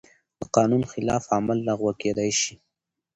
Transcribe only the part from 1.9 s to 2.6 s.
کېدای شي.